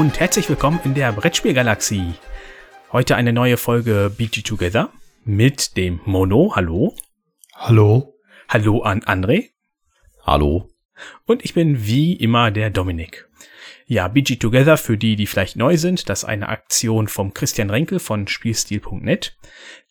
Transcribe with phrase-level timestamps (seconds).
[0.00, 2.14] Und herzlich willkommen in der Brettspielgalaxie.
[2.90, 4.88] Heute eine neue Folge BG Together
[5.26, 6.54] mit dem Mono.
[6.56, 6.96] Hallo.
[7.54, 8.14] Hallo.
[8.48, 9.50] Hallo an André.
[10.24, 10.70] Hallo.
[11.26, 13.28] Und ich bin wie immer der Dominik.
[13.84, 17.68] Ja, BG Together, für die, die vielleicht neu sind, das ist eine Aktion vom Christian
[17.68, 19.36] Renkel von Spielstil.net.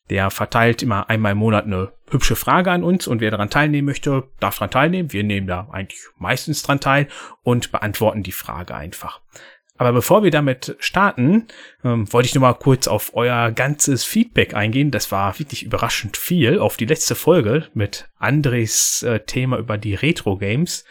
[0.10, 3.86] Der verteilt immer einmal im Monat eine hübsche Frage an uns und wer daran teilnehmen
[3.86, 5.14] möchte, darf daran teilnehmen.
[5.14, 7.08] Wir nehmen da eigentlich meistens dran teil
[7.44, 9.22] und beantworten die Frage einfach.
[9.80, 11.48] Aber bevor wir damit starten,
[11.86, 14.92] ähm, wollte ich nur mal kurz auf euer ganzes Feedback eingehen.
[14.92, 19.96] Das war wirklich überraschend viel auf die letzte Folge mit Andres äh, Thema über die
[19.96, 20.84] Retro-Games.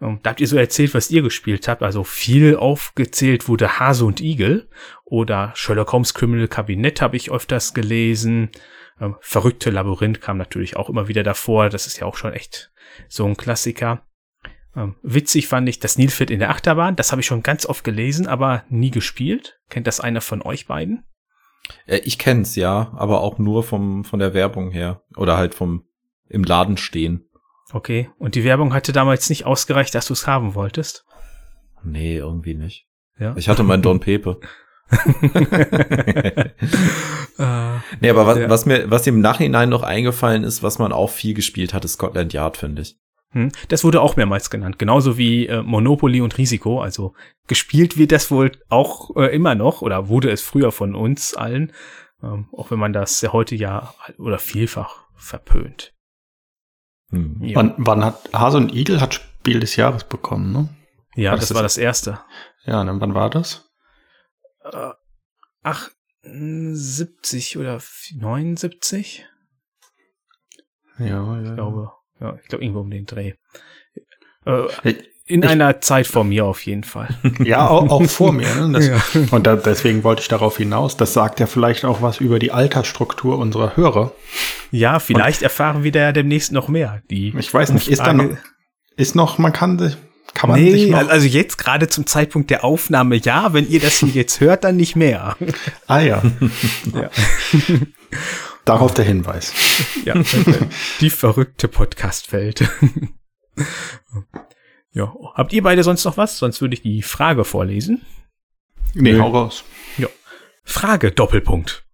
[0.00, 1.82] Ähm, da habt ihr so erzählt, was ihr gespielt habt.
[1.82, 4.68] Also viel aufgezählt wurde Hase und Igel
[5.04, 8.50] oder Sherlock Holmes Criminal Kabinett habe ich öfters gelesen.
[9.00, 11.70] Ähm, Verrückte Labyrinth kam natürlich auch immer wieder davor.
[11.70, 12.70] Das ist ja auch schon echt
[13.08, 14.06] so ein Klassiker.
[14.76, 16.96] Ähm, witzig fand ich das Nilpferd in der Achterbahn.
[16.96, 19.58] Das habe ich schon ganz oft gelesen, aber nie gespielt.
[19.70, 21.04] Kennt das einer von euch beiden?
[21.86, 25.84] Äh, ich kenn's ja, aber auch nur vom von der Werbung her oder halt vom
[26.28, 27.24] im Laden stehen.
[27.72, 28.10] Okay.
[28.18, 31.04] Und die Werbung hatte damals nicht ausgereicht, dass du es haben wolltest?
[31.82, 32.86] Nee, irgendwie nicht.
[33.18, 33.34] Ja.
[33.36, 34.40] Ich hatte meinen Don Pepe.
[34.90, 36.44] Äh,
[38.00, 38.48] Nee, aber was, Ja.
[38.50, 41.94] was mir, was im Nachhinein noch eingefallen ist, was man auch viel gespielt hat, ist
[41.94, 42.96] Scotland Yard, finde ich.
[43.36, 46.80] Hm, Das wurde auch mehrmals genannt, genauso wie äh, Monopoly und Risiko.
[46.80, 47.14] Also
[47.46, 51.72] gespielt wird das wohl auch äh, immer noch oder wurde es früher von uns allen,
[52.22, 55.92] ähm, auch wenn man das ja heute ja oder vielfach verpönt.
[57.10, 57.42] Hm.
[57.42, 60.68] Ja, Wann, wann hat Hase und Igel hat Spiel des Jahres bekommen, ne?
[61.14, 62.18] ja war das das war das- erste.
[62.64, 63.70] Ja, dann wann war das?
[64.64, 64.92] Äh,
[65.62, 65.90] ach,
[66.22, 67.80] 70 oder
[68.14, 69.26] 79?
[70.98, 71.42] Ja, ja.
[71.42, 73.34] Ich glaube, ja, ich glaube irgendwo um den Dreh.
[74.44, 74.94] Äh,
[75.28, 77.08] in ich- einer Zeit vor mir auf jeden Fall.
[77.44, 78.46] Ja, auch, auch vor mir.
[78.54, 78.72] Ne?
[78.72, 79.02] Das, Ja.
[79.32, 80.96] Und da, deswegen wollte ich darauf hinaus.
[80.96, 84.12] Das sagt ja vielleicht auch was über die Altersstruktur unserer Hörer.
[84.70, 87.02] Ja, vielleicht erfahren wir da ja demnächst noch mehr.
[87.10, 88.30] Die Ich weiß nicht, ist da noch,
[88.96, 89.96] ist noch, man kann, sich-
[90.34, 93.80] kann man sich Nee, noch, also jetzt gerade zum Zeitpunkt der Aufnahme ja, wenn ihr
[93.80, 95.36] das hier jetzt hört, dann nicht mehr.
[95.88, 96.22] ah ja,
[96.94, 97.10] Ja,
[98.66, 99.54] darauf der Hinweis.
[100.04, 100.14] ja
[101.00, 102.68] die verrückte Podcast-Welt.
[104.92, 106.38] ja, habt ihr beide sonst noch was?
[106.38, 108.02] Sonst würde ich die Frage vorlesen.
[108.94, 109.20] Nee, Nö.
[109.20, 109.64] hau raus.
[110.66, 111.84] Frage Doppelpunkt.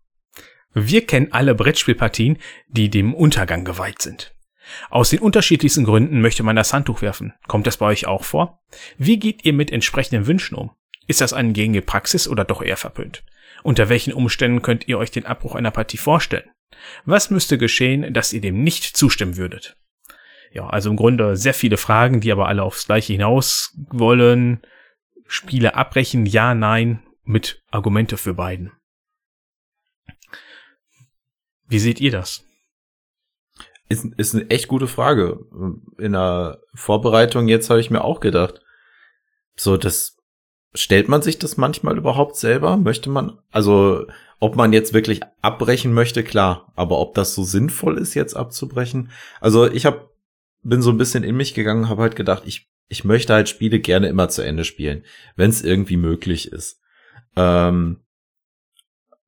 [0.72, 2.38] Wir kennen alle Brettspielpartien,
[2.68, 4.34] die dem Untergang geweiht sind.
[4.88, 7.34] Aus den unterschiedlichsten Gründen möchte man das Handtuch werfen.
[7.46, 8.62] Kommt das bei euch auch vor?
[8.96, 10.70] Wie geht ihr mit entsprechenden Wünschen um?
[11.06, 13.24] Ist das eine gängige Praxis oder doch eher verpönt?
[13.62, 16.50] Unter welchen Umständen könnt ihr euch den Abbruch einer Partie vorstellen?
[17.04, 19.76] Was müsste geschehen, dass ihr dem nicht zustimmen würdet?
[20.52, 24.60] Ja, also im Grunde sehr viele Fragen, die aber alle aufs Gleiche hinaus wollen.
[25.26, 28.72] Spiele abbrechen, ja, nein, mit Argumente für beiden.
[31.66, 32.44] Wie seht ihr das?
[33.88, 35.38] Ist, ist eine echt gute Frage.
[35.98, 38.60] In der Vorbereitung jetzt habe ich mir auch gedacht,
[39.54, 40.18] so das
[40.74, 42.76] stellt man sich das manchmal überhaupt selber?
[42.76, 44.06] Möchte man, also
[44.42, 49.12] ob man jetzt wirklich abbrechen möchte, klar, aber ob das so sinnvoll ist, jetzt abzubrechen?
[49.40, 50.10] Also ich habe
[50.64, 53.78] bin so ein bisschen in mich gegangen, habe halt gedacht, ich ich möchte halt Spiele
[53.78, 55.04] gerne immer zu Ende spielen,
[55.36, 56.80] wenn es irgendwie möglich ist.
[57.36, 58.00] Ähm,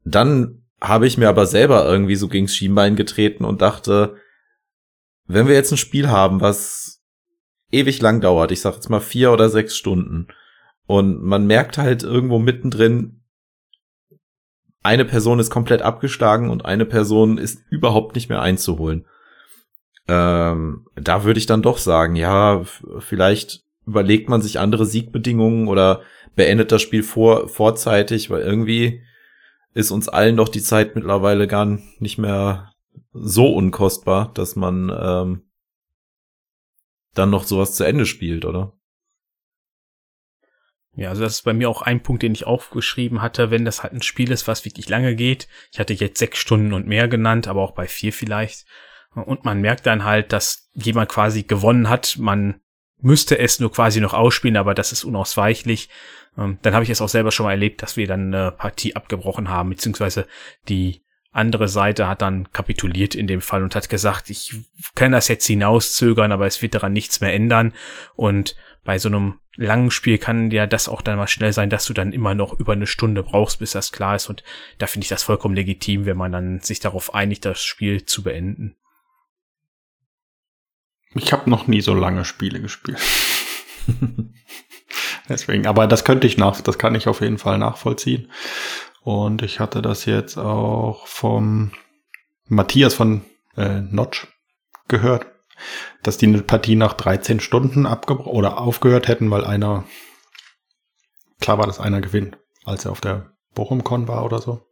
[0.05, 4.17] dann habe ich mir aber selber irgendwie so gegens Schienbein getreten und dachte,
[5.27, 7.05] wenn wir jetzt ein Spiel haben, was
[7.71, 10.27] ewig lang dauert, ich sag jetzt mal vier oder sechs Stunden,
[10.87, 13.24] und man merkt halt irgendwo mittendrin,
[14.84, 19.06] eine Person ist komplett abgeschlagen und eine Person ist überhaupt nicht mehr einzuholen.
[20.06, 22.62] Ähm, da würde ich dann doch sagen, ja,
[22.99, 26.03] vielleicht überlegt man sich andere Siegbedingungen oder
[26.36, 29.03] beendet das Spiel vor, vorzeitig, weil irgendwie
[29.72, 32.72] ist uns allen doch die Zeit mittlerweile gar nicht mehr
[33.13, 35.42] so unkostbar, dass man ähm,
[37.15, 38.75] dann noch sowas zu Ende spielt, oder?
[40.97, 43.83] Ja, also das ist bei mir auch ein Punkt, den ich aufgeschrieben hatte, wenn das
[43.83, 45.49] halt ein Spiel ist, was wirklich lange geht.
[45.73, 48.65] Ich hatte jetzt sechs Stunden und mehr genannt, aber auch bei vier vielleicht.
[49.15, 52.17] Und man merkt dann halt, dass jemand quasi gewonnen hat.
[52.19, 52.61] Man
[53.01, 55.89] müsste es nur quasi noch ausspielen, aber das ist unausweichlich.
[56.39, 58.97] Ähm, Dann habe ich es auch selber schon mal erlebt, dass wir dann eine Partie
[58.97, 60.27] abgebrochen haben, beziehungsweise
[60.69, 64.55] die andere Seite hat dann kapituliert in dem Fall und hat gesagt, ich
[64.95, 67.73] kann das jetzt hinauszögern, aber es wird daran nichts mehr ändern.
[68.15, 71.86] Und bei so einem langen Spiel kann ja das auch dann mal schnell sein, dass
[71.86, 74.28] du dann immer noch über eine Stunde brauchst, bis das klar ist.
[74.28, 74.45] Und
[74.78, 78.22] da finde ich das vollkommen legitim, wenn man dann sich darauf einigt, das Spiel zu
[78.22, 78.77] beenden.
[81.15, 83.01] Ich habe noch nie so lange Spiele gespielt.
[85.28, 88.31] Deswegen, aber das könnte ich nach, das kann ich auf jeden Fall nachvollziehen.
[89.01, 91.72] Und ich hatte das jetzt auch vom
[92.47, 93.25] Matthias von
[93.57, 94.27] äh, Notch
[94.89, 95.27] gehört,
[96.03, 99.84] dass die eine Partie nach 13 Stunden abgebrochen oder aufgehört hätten, weil einer,
[101.41, 104.66] klar war, dass einer gewinnt, als er auf der Bochum-Con war oder so.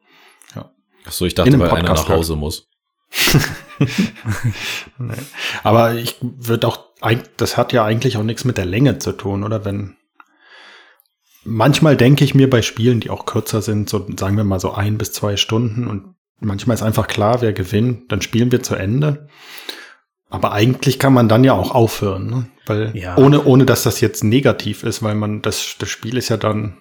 [0.54, 0.72] Ja.
[1.06, 2.68] Ach so, ich dachte, weil einer nach Hause muss.
[4.98, 5.14] nee.
[5.62, 6.92] Aber ich würde auch,
[7.36, 9.64] das hat ja eigentlich auch nichts mit der Länge zu tun, oder?
[9.64, 9.96] Wenn,
[11.44, 14.72] manchmal denke ich mir bei Spielen, die auch kürzer sind, so sagen wir mal so
[14.72, 18.74] ein bis zwei Stunden und manchmal ist einfach klar, wer gewinnt, dann spielen wir zu
[18.74, 19.28] Ende.
[20.32, 22.46] Aber eigentlich kann man dann ja auch aufhören, ne?
[22.66, 23.18] weil ja.
[23.18, 26.78] ohne ohne dass das jetzt negativ ist, weil man das das Spiel ist ja dann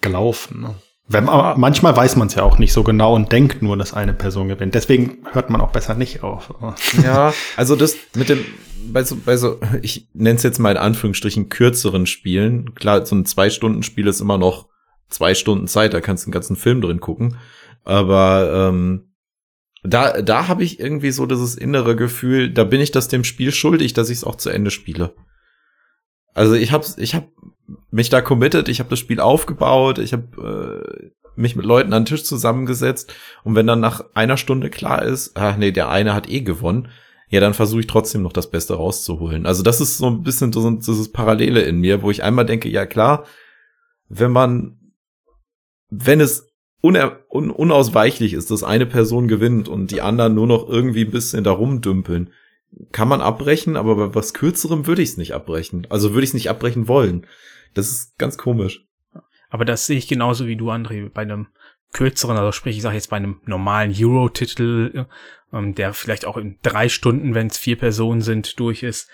[0.00, 0.62] gelaufen.
[0.62, 0.74] Ne?
[1.08, 3.92] Wenn man, manchmal weiß man es ja auch nicht so genau und denkt nur, dass
[3.92, 4.74] eine Person gewinnt.
[4.74, 6.54] Deswegen hört man auch besser nicht auf.
[7.04, 8.44] Ja, also das mit dem
[8.90, 12.74] bei so, bei so ich nenne es jetzt mal in Anführungsstrichen kürzeren Spielen.
[12.74, 14.68] Klar, so ein zwei Stunden Spiel ist immer noch
[15.10, 17.36] zwei Stunden Zeit, da kannst du einen ganzen Film drin gucken.
[17.84, 19.12] Aber ähm,
[19.86, 23.52] da, da habe ich irgendwie so dieses innere Gefühl, da bin ich das dem Spiel
[23.52, 25.14] schuldig, dass ich es auch zu Ende spiele.
[26.34, 27.28] Also ich habe ich hab
[27.90, 31.10] mich da committed, ich habe das Spiel aufgebaut, ich habe äh,
[31.40, 35.32] mich mit Leuten an den Tisch zusammengesetzt und wenn dann nach einer Stunde klar ist,
[35.34, 36.88] ach nee, der eine hat eh gewonnen,
[37.28, 39.46] ja, dann versuche ich trotzdem noch das Beste rauszuholen.
[39.46, 42.68] Also das ist so ein bisschen so, dieses Parallele in mir, wo ich einmal denke,
[42.68, 43.24] ja klar,
[44.08, 44.78] wenn man,
[45.90, 46.45] wenn es
[46.80, 51.44] un, unausweichlich ist, dass eine Person gewinnt und die anderen nur noch irgendwie ein bisschen
[51.44, 52.30] da rumdümpeln,
[52.92, 55.86] kann man abbrechen, aber bei was Kürzerem würde ich es nicht abbrechen.
[55.90, 57.26] Also würde ich es nicht abbrechen wollen.
[57.74, 58.86] Das ist ganz komisch.
[59.48, 61.48] Aber das sehe ich genauso wie du, André, bei einem
[61.92, 65.06] kürzeren, also sprich, ich sage jetzt bei einem normalen Euro-Titel,
[65.52, 69.08] ähm, der vielleicht auch in drei Stunden, wenn es vier Personen sind, durch ist,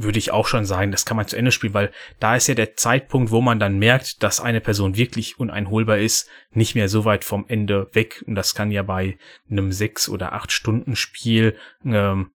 [0.00, 1.90] würde ich auch schon sagen, das kann man zu Ende spielen, weil
[2.20, 6.28] da ist ja der Zeitpunkt, wo man dann merkt, dass eine Person wirklich uneinholbar ist,
[6.52, 8.22] nicht mehr so weit vom Ende weg.
[8.26, 9.18] Und das kann ja bei
[9.50, 12.30] einem sechs oder acht Stunden Spiel ähm,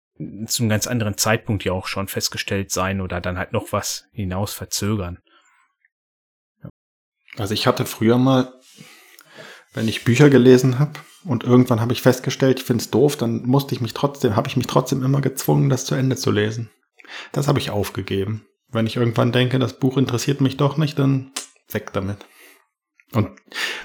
[0.47, 4.05] zu einem ganz anderen Zeitpunkt ja auch schon festgestellt sein oder dann halt noch was
[4.11, 5.19] hinaus verzögern.
[6.63, 6.69] Ja.
[7.37, 8.53] Also ich hatte früher mal,
[9.73, 10.93] wenn ich Bücher gelesen habe
[11.25, 14.47] und irgendwann habe ich festgestellt, ich finde es doof, dann musste ich mich trotzdem, habe
[14.47, 16.71] ich mich trotzdem immer gezwungen, das zu Ende zu lesen.
[17.31, 18.45] Das habe ich aufgegeben.
[18.69, 21.31] Wenn ich irgendwann denke, das Buch interessiert mich doch nicht, dann
[21.69, 22.17] weg damit.
[23.13, 23.29] Und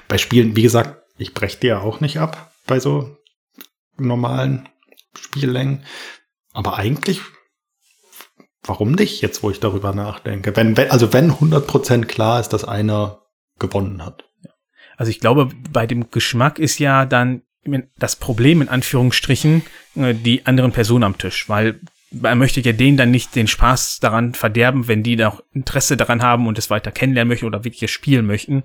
[0.07, 3.17] bei Spielen, wie gesagt, ich breche dir auch nicht ab bei so
[3.97, 4.69] normalen
[5.15, 5.83] Spiellängen.
[6.53, 7.21] Aber eigentlich,
[8.63, 10.55] warum nicht, jetzt wo ich darüber nachdenke?
[10.55, 13.21] Wenn, wenn also wenn 100% klar ist, dass einer
[13.59, 14.23] gewonnen hat.
[14.97, 17.43] Also ich glaube, bei dem Geschmack ist ja dann
[17.97, 19.63] das Problem in Anführungsstrichen
[19.95, 21.81] äh, die anderen Personen am Tisch, weil
[22.11, 25.97] man möchte ja denen dann nicht den Spaß daran verderben, wenn die da auch Interesse
[25.97, 28.63] daran haben und es weiter kennenlernen möchten oder wirklich spielen möchten.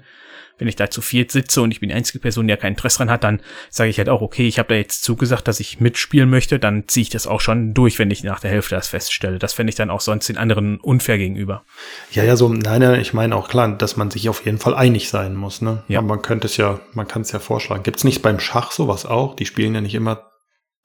[0.59, 2.75] Wenn ich da zu viert sitze und ich bin die einzige Person, die ja kein
[2.75, 3.41] Interesse dran hat, dann
[3.71, 6.87] sage ich halt auch, okay, ich habe da jetzt zugesagt, dass ich mitspielen möchte, dann
[6.87, 9.39] ziehe ich das auch schon durch, wenn ich nach der Hälfte das feststelle.
[9.39, 11.65] Das fände ich dann auch sonst den anderen unfair gegenüber.
[12.13, 14.75] Ja, ja, so, nein, nein, ich meine auch klar, dass man sich auf jeden Fall
[14.75, 15.83] einig sein muss, ne?
[15.89, 15.99] Ja.
[15.99, 17.83] Aber man könnte es ja, man kann es ja vorschlagen.
[17.83, 19.35] Gibt es nicht beim Schach sowas auch?
[19.35, 20.31] Die spielen ja nicht immer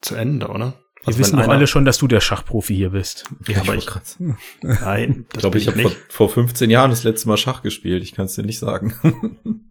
[0.00, 0.74] zu Ende, oder?
[1.00, 3.24] Wir also wissen doch alle schon, dass du der Schachprofi hier bist.
[3.46, 3.88] Ja, aber ich,
[4.62, 8.02] nein, ich glaube, ich habe vor, vor 15 Jahren das letzte Mal Schach gespielt.
[8.02, 8.94] Ich kann es dir nicht sagen.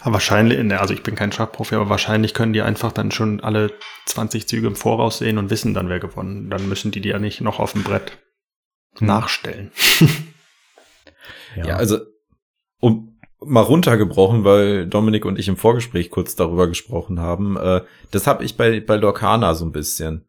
[0.00, 3.40] aber wahrscheinlich, ne, also ich bin kein Schachprofi, aber wahrscheinlich können die einfach dann schon
[3.40, 3.72] alle
[4.06, 6.50] 20 Züge im Voraus sehen und wissen dann, wer gewonnen.
[6.50, 8.18] Dann müssen die die ja nicht noch auf dem Brett
[8.98, 9.06] hm.
[9.08, 9.72] nachstellen.
[11.56, 11.66] ja.
[11.66, 11.98] ja, also
[12.78, 13.11] um
[13.44, 17.56] mal runtergebrochen, weil Dominik und ich im Vorgespräch kurz darüber gesprochen haben.
[17.56, 20.26] Äh, das habe ich bei, bei Lorcana so ein bisschen.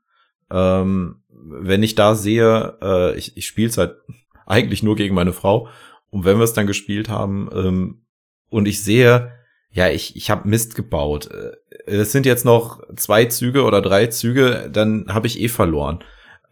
[0.52, 3.98] Ähm, wenn ich da sehe, äh, ich, ich spiele es halt
[4.46, 5.68] eigentlich nur gegen meine Frau.
[6.10, 8.06] Und wenn wir es dann gespielt haben ähm,
[8.50, 9.32] und ich sehe,
[9.72, 11.30] ja, ich, ich habe Mist gebaut.
[11.32, 11.52] Äh,
[11.86, 16.00] es sind jetzt noch zwei Züge oder drei Züge, dann habe ich eh verloren.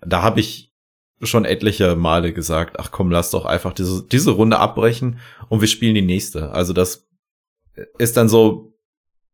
[0.06, 0.71] Da habe ich
[1.24, 5.68] schon etliche Male gesagt, ach komm, lass doch einfach diese, diese Runde abbrechen und wir
[5.68, 6.52] spielen die nächste.
[6.52, 7.08] Also das
[7.98, 8.78] ist dann so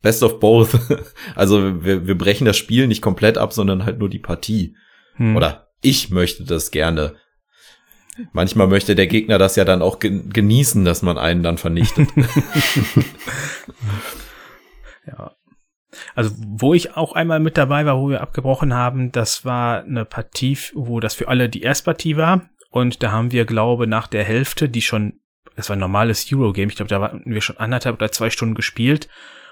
[0.01, 0.75] best of both.
[1.35, 4.75] Also wir, wir brechen das Spiel nicht komplett ab, sondern halt nur die Partie.
[5.15, 5.35] Hm.
[5.35, 7.15] Oder ich möchte das gerne.
[8.33, 12.09] Manchmal möchte der Gegner das ja dann auch genießen, dass man einen dann vernichtet.
[15.05, 15.36] ja.
[16.15, 20.05] Also, wo ich auch einmal mit dabei war, wo wir abgebrochen haben, das war eine
[20.05, 22.49] Partie, wo das für alle die Erstpartie war.
[22.69, 25.19] Und da haben wir, glaube nach der Hälfte, die schon,
[25.55, 28.55] das war ein normales Eurogame, ich glaube, da hatten wir schon anderthalb oder zwei Stunden
[28.55, 29.07] gespielt.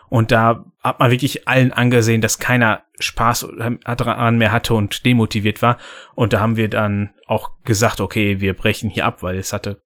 [0.07, 3.47] Und da hat man wirklich allen angesehen, dass keiner Spaß
[3.85, 5.77] daran mehr hatte und demotiviert war.
[6.13, 9.81] Und da haben wir dann auch gesagt, okay, wir brechen hier ab, weil es hatte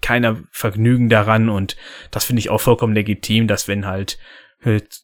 [0.00, 1.76] keiner Vergnügen daran und
[2.10, 4.18] das finde ich auch vollkommen legitim, dass wenn halt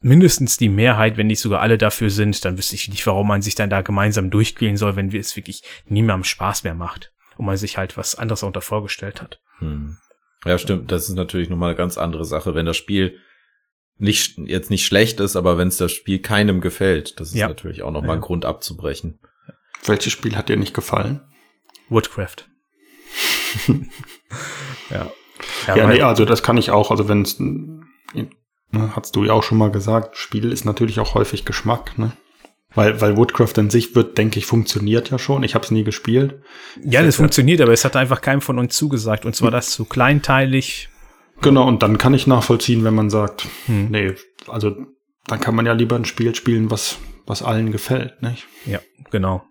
[0.00, 3.42] mindestens die Mehrheit, wenn nicht sogar alle dafür sind, dann wüsste ich nicht, warum man
[3.42, 7.56] sich dann da gemeinsam durchquälen soll, wenn es wirklich niemandem Spaß mehr macht und man
[7.56, 9.40] sich halt was anderes darunter vorgestellt hat.
[9.58, 9.96] Hm.
[10.44, 10.90] Ja, stimmt.
[10.90, 13.18] Das ist natürlich nochmal eine ganz andere Sache, wenn das Spiel
[13.96, 17.48] nicht jetzt nicht schlecht ist, aber wenn es das Spiel keinem gefällt, das ist ja.
[17.48, 18.14] natürlich auch nochmal ja.
[18.16, 19.20] ein Grund abzubrechen.
[19.84, 21.20] Welches Spiel hat dir nicht gefallen?
[21.88, 22.48] Woodcraft.
[24.90, 25.10] ja.
[25.66, 26.90] Ja, ja nee, also das kann ich auch.
[26.90, 27.38] Also wenn es,
[28.70, 32.12] ne, hast du ja auch schon mal gesagt, Spiel ist natürlich auch häufig Geschmack, ne?
[32.74, 35.44] Weil, weil Woodcraft in sich wird, denke ich, funktioniert ja schon.
[35.44, 36.42] Ich habe es nie gespielt.
[36.82, 39.24] Ja, das, das funktioniert, aber es hat einfach keinem von uns zugesagt.
[39.24, 40.88] Und zwar das zu kleinteilig.
[41.40, 43.90] Genau, und dann kann ich nachvollziehen, wenn man sagt, hm.
[43.90, 44.14] nee,
[44.48, 44.74] also
[45.26, 48.46] dann kann man ja lieber ein Spiel spielen, was, was allen gefällt, nicht?
[48.66, 48.80] Ja,
[49.10, 49.44] genau.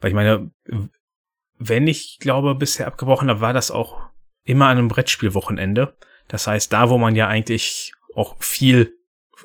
[0.00, 0.50] Weil ich meine,
[1.58, 4.00] wenn ich glaube, bisher abgebrochen habe, war das auch
[4.44, 5.96] immer an einem Brettspielwochenende.
[6.28, 8.94] Das heißt, da, wo man ja eigentlich auch viel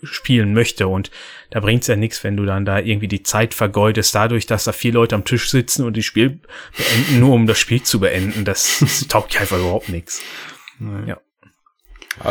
[0.03, 0.87] spielen möchte.
[0.87, 1.11] Und
[1.49, 4.71] da bringt's ja nichts, wenn du dann da irgendwie die Zeit vergeudest, dadurch, dass da
[4.71, 6.41] vier Leute am Tisch sitzen und die Spiel
[6.75, 8.45] beenden, nur um das Spiel zu beenden.
[8.45, 10.21] Das, das taugt einfach überhaupt nichts.
[10.79, 11.05] Ja.
[11.07, 11.17] ja.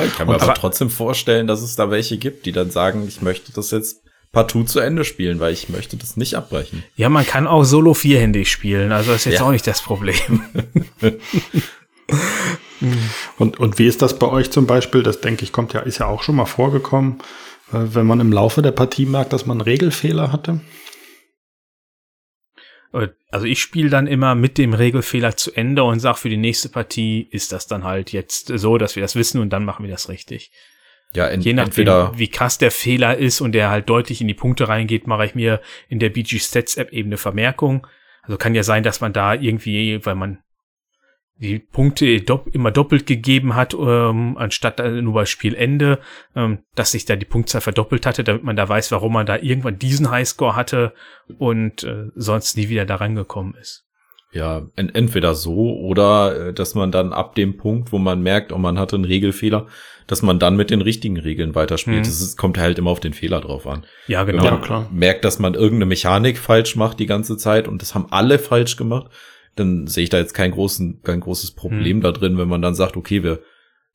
[0.04, 3.06] ich kann mir und, aber trotzdem vorstellen, dass es da welche gibt, die dann sagen,
[3.08, 4.02] ich möchte das jetzt
[4.32, 6.84] partout zu Ende spielen, weil ich möchte das nicht abbrechen.
[6.94, 9.46] Ja, man kann auch solo vierhändig spielen, also das ist jetzt ja.
[9.46, 10.42] auch nicht das Problem.
[13.38, 15.02] und, und wie ist das bei euch zum Beispiel?
[15.02, 17.18] Das denke ich, kommt ja, ist ja auch schon mal vorgekommen,
[17.72, 20.60] äh, wenn man im Laufe der Partie merkt, dass man Regelfehler hatte.
[22.92, 26.36] Äh, also ich spiele dann immer mit dem Regelfehler zu Ende und sage, für die
[26.36, 29.84] nächste Partie ist das dann halt jetzt so, dass wir das wissen und dann machen
[29.84, 30.50] wir das richtig.
[31.14, 34.28] Ja, in, Je nachdem, entweder wie krass der Fehler ist und der halt deutlich in
[34.28, 37.86] die Punkte reingeht, mache ich mir in der BG Stats App eben eine Vermerkung.
[38.22, 40.42] Also kann ja sein, dass man da irgendwie, weil man
[41.38, 45.98] die Punkte dopp immer doppelt gegeben hat, ähm, anstatt nur bei Spielende,
[46.34, 49.36] ähm, dass sich da die Punktzahl verdoppelt hatte, damit man da weiß, warum man da
[49.36, 50.94] irgendwann diesen Highscore hatte
[51.38, 53.86] und äh, sonst nie wieder da rangekommen ist.
[54.32, 58.58] Ja, entweder so oder äh, dass man dann ab dem Punkt, wo man merkt, oh,
[58.58, 59.66] man hatte einen Regelfehler,
[60.06, 61.98] dass man dann mit den richtigen Regeln weiterspielt.
[61.98, 62.02] Mhm.
[62.02, 63.84] Das ist, kommt halt immer auf den Fehler drauf an.
[64.08, 64.42] Ja, genau.
[64.42, 64.90] Wenn man ja, klar.
[64.92, 68.76] merkt, dass man irgendeine Mechanik falsch macht die ganze Zeit und das haben alle falsch
[68.76, 69.10] gemacht,
[69.56, 72.02] dann sehe ich da jetzt kein, großen, kein großes Problem mhm.
[72.02, 73.40] da drin, wenn man dann sagt, okay, wir,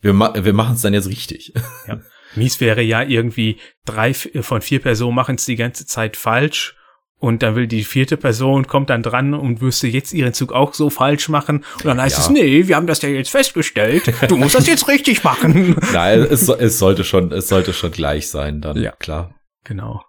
[0.01, 1.53] wir, ma wir machen es dann jetzt richtig.
[1.88, 2.00] Ja.
[2.36, 6.77] Mies wäre ja irgendwie drei von vier Personen machen es die ganze Zeit falsch
[7.22, 10.74] und dann will die vierte Person, kommt dann dran und müsste jetzt ihren Zug auch
[10.74, 11.58] so falsch machen.
[11.75, 12.24] Und dann heißt ja.
[12.24, 14.12] es, nee, wir haben das ja jetzt festgestellt.
[14.27, 15.75] Du musst das jetzt richtig machen.
[15.94, 18.91] Nein, es, es sollte schon, es sollte schon gleich sein, dann, ja.
[18.94, 19.36] klar.
[19.65, 20.01] Genau.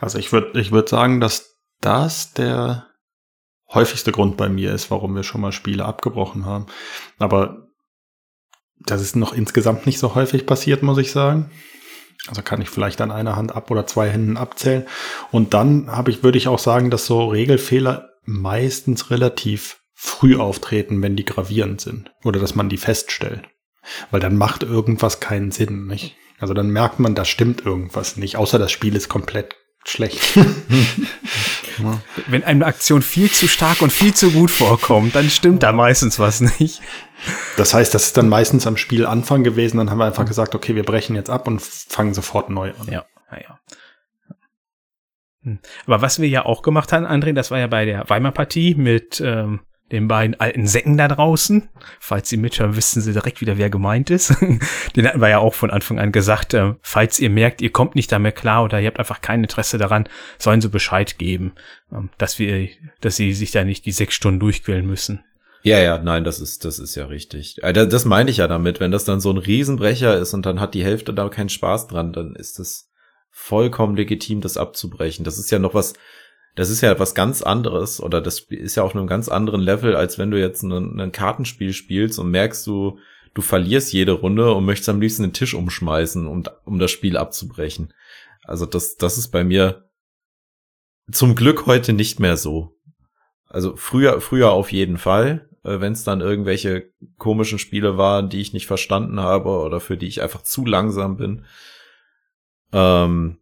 [0.00, 2.89] Also ich würde, ich würde sagen, dass das der
[3.72, 6.66] häufigste Grund bei mir ist, warum wir schon mal Spiele abgebrochen haben.
[7.18, 7.68] Aber
[8.78, 11.50] das ist noch insgesamt nicht so häufig passiert, muss ich sagen.
[12.28, 14.86] Also kann ich vielleicht an einer Hand ab oder zwei Händen abzählen.
[15.30, 21.02] Und dann habe ich, würde ich auch sagen, dass so Regelfehler meistens relativ früh auftreten,
[21.02, 22.10] wenn die gravierend sind.
[22.24, 23.48] Oder dass man die feststellt.
[24.10, 26.16] Weil dann macht irgendwas keinen Sinn, nicht?
[26.38, 30.36] Also dann merkt man, da stimmt irgendwas nicht, außer das Spiel ist komplett schlecht.
[32.26, 36.18] Wenn eine Aktion viel zu stark und viel zu gut vorkommt, dann stimmt da meistens
[36.18, 36.80] was nicht.
[37.56, 40.74] Das heißt, das ist dann meistens am Spielanfang gewesen, dann haben wir einfach gesagt, okay,
[40.74, 42.86] wir brechen jetzt ab und fangen sofort neu an.
[42.90, 43.60] Ja, ja, ja.
[45.42, 45.58] Hm.
[45.86, 49.20] Aber was wir ja auch gemacht haben, André, das war ja bei der Weimar-Partie mit
[49.24, 49.60] ähm,
[49.92, 51.68] den beiden alten Säcken da draußen.
[51.98, 54.34] Falls Sie mithören, wissen Sie direkt wieder, wer gemeint ist.
[54.96, 57.94] den hatten wir ja auch von Anfang an gesagt, äh, falls ihr merkt, ihr kommt
[57.94, 61.52] nicht damit klar oder ihr habt einfach kein Interesse daran, sollen Sie Bescheid geben,
[61.92, 62.68] ähm, dass wir,
[63.00, 65.24] dass Sie sich da nicht die sechs Stunden durchquälen müssen.
[65.62, 67.62] Ja, ja, nein, das ist, das ist ja richtig.
[67.62, 68.80] Äh, das, das meine ich ja damit.
[68.80, 71.88] Wenn das dann so ein Riesenbrecher ist und dann hat die Hälfte da keinen Spaß
[71.88, 72.90] dran, dann ist es
[73.30, 75.24] vollkommen legitim, das abzubrechen.
[75.24, 75.94] Das ist ja noch was,
[76.56, 79.94] das ist ja was ganz anderes oder das ist ja auf einem ganz anderen Level,
[79.94, 82.98] als wenn du jetzt ein, ein Kartenspiel spielst und merkst du,
[83.34, 87.16] du verlierst jede Runde und möchtest am liebsten den Tisch umschmeißen, um, um das Spiel
[87.16, 87.94] abzubrechen.
[88.44, 89.88] Also das, das ist bei mir
[91.10, 92.76] zum Glück heute nicht mehr so.
[93.46, 98.40] Also früher, früher auf jeden Fall, äh, wenn es dann irgendwelche komischen Spiele waren, die
[98.40, 101.44] ich nicht verstanden habe oder für die ich einfach zu langsam bin.
[102.72, 103.39] Ähm,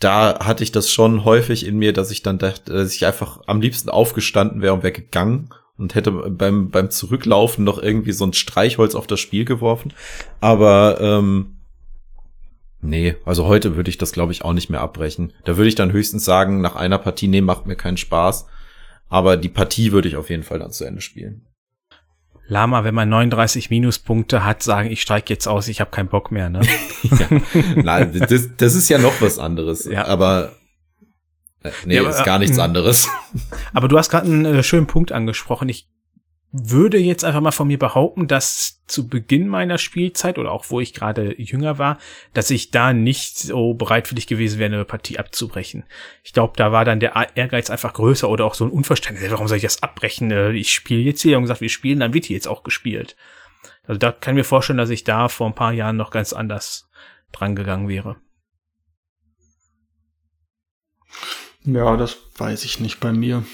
[0.00, 3.40] da hatte ich das schon häufig in mir, dass ich dann dachte, dass ich einfach
[3.46, 8.24] am liebsten aufgestanden wäre und wäre gegangen und hätte beim, beim Zurücklaufen noch irgendwie so
[8.24, 9.92] ein Streichholz auf das Spiel geworfen.
[10.40, 11.56] Aber ähm,
[12.80, 15.32] nee, also heute würde ich das, glaube ich, auch nicht mehr abbrechen.
[15.44, 18.46] Da würde ich dann höchstens sagen, nach einer Partie, nee, macht mir keinen Spaß.
[19.08, 21.46] Aber die Partie würde ich auf jeden Fall dann zu Ende spielen.
[22.46, 26.30] Lama, wenn man 39 Minuspunkte hat, sagen, ich steige jetzt aus, ich habe keinen Bock
[26.30, 26.50] mehr.
[26.50, 26.60] Ne?
[27.02, 27.28] ja.
[27.76, 29.86] Nein, das, das ist ja noch was anderes.
[29.86, 30.06] Ja.
[30.06, 30.52] Aber
[31.62, 33.08] äh, nee, Ja, aber, ist gar nichts äh, anderes.
[33.72, 35.68] Aber du hast gerade einen äh, schönen Punkt angesprochen.
[35.68, 35.88] Ich
[36.56, 40.78] würde jetzt einfach mal von mir behaupten, dass zu Beginn meiner Spielzeit oder auch wo
[40.78, 41.98] ich gerade jünger war,
[42.32, 45.82] dass ich da nicht so bereitwillig gewesen wäre, eine Partie abzubrechen.
[46.22, 49.32] Ich glaube, da war dann der Ehrgeiz einfach größer oder auch so ein Unverständnis.
[49.32, 50.30] Warum soll ich das abbrechen?
[50.30, 53.16] Äh, Ich spiele jetzt hier und gesagt, wir spielen, dann wird hier jetzt auch gespielt.
[53.82, 56.32] Also da kann ich mir vorstellen, dass ich da vor ein paar Jahren noch ganz
[56.32, 56.88] anders
[57.32, 58.14] dran gegangen wäre.
[61.64, 63.44] Ja, das weiß ich nicht bei mir.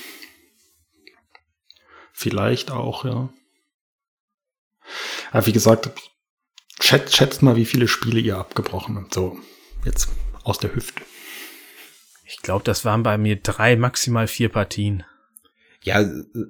[2.21, 3.31] Vielleicht auch, ja.
[5.33, 5.89] Aber wie gesagt,
[6.79, 9.15] schätzt, schätzt mal, wie viele Spiele ihr abgebrochen habt.
[9.15, 9.39] So,
[9.87, 10.11] jetzt
[10.45, 11.01] aus der Hüfte.
[12.27, 15.03] Ich glaube, das waren bei mir drei, maximal vier Partien.
[15.83, 16.01] Ja,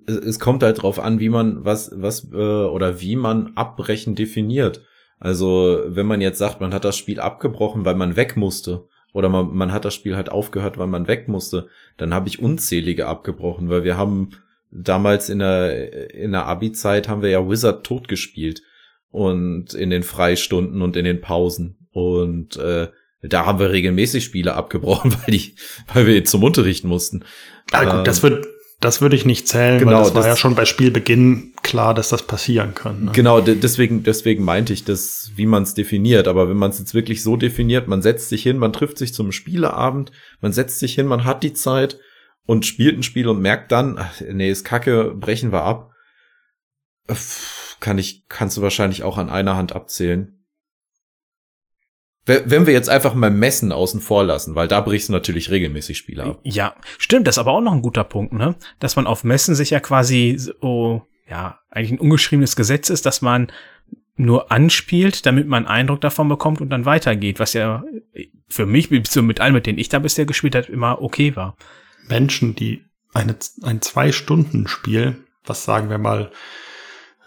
[0.08, 4.84] es- kommt halt drauf an, wie man was, was äh, oder wie man abbrechen definiert.
[5.20, 9.28] Also wenn man jetzt sagt, man hat das Spiel abgebrochen, weil man weg musste, oder
[9.28, 13.06] man, man hat das Spiel halt aufgehört, weil man weg musste, dann habe ich unzählige
[13.06, 14.30] abgebrochen, weil wir haben
[14.70, 18.62] damals in der in der Abi-Zeit haben wir ja Wizard tot gespielt
[19.10, 22.88] und in den Freistunden und in den Pausen und äh,
[23.22, 25.54] da haben wir regelmäßig Spiele abgebrochen, weil die,
[25.92, 27.24] weil wir zum Unterrichten mussten.
[27.72, 28.46] Ja, gut, Ähm, das wird,
[28.80, 31.92] das würde ich nicht zählen, Genau, weil das war das- ja schon bei Spielbeginn klar,
[31.92, 33.04] dass das passieren kann.
[33.06, 33.10] Ne?
[33.12, 36.28] Genau, de- deswegen, deswegen meinte ich das, wie man es definiert.
[36.28, 39.12] Aber wenn man es jetzt wirklich so definiert, man setzt sich hin, man trifft sich
[39.12, 41.98] zum Spieleabend, man setzt sich hin, man hat die Zeit
[42.50, 45.92] und spielt ein Spiel und merkt dann, ach, nee, ist kacke, brechen wir ab.
[47.09, 50.45] Pff, Kann ich, kannst du wahrscheinlich auch an einer Hand abzählen.
[52.26, 55.96] Wenn wir jetzt einfach mal Messen außen vor lassen, weil da brichst du natürlich regelmäßig
[55.96, 56.40] Spiele ab.
[56.42, 58.57] Ja, stimmt, das ist aber auch noch ein guter Punkt, ne?
[58.81, 63.22] Dass man auf Messen sich ja quasi so, ja, eigentlich ein ungeschriebenes Gesetz ist, dass
[63.22, 63.53] man
[64.16, 67.85] nur anspielt, damit man einen Eindruck davon bekommt und dann weitergeht, was ja
[68.48, 71.57] für mich, so mit allen, mit denen ich da bisher gespielt habe, immer okay war.
[72.11, 76.31] Menschen, die eine, ein Zwei-Stunden-Spiel, was sagen wir mal,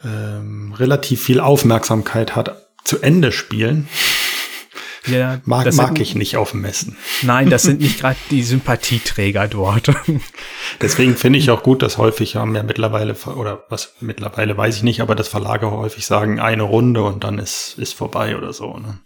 [0.04, 3.88] ähm, relativ viel Aufmerksamkeit hat, zu Ende spielen,
[5.06, 6.96] Ja, mag, mag sind, ich nicht auf dem Messen.
[7.24, 9.92] Nein, das sind nicht gerade die Sympathieträger dort.
[10.82, 14.84] Deswegen finde ich auch gut, dass häufig haben ja mittlerweile, oder was mittlerweile weiß ich
[14.84, 18.78] nicht, aber dass Verlage häufig sagen, eine Runde und dann ist, ist vorbei oder so.
[18.78, 19.00] Ne?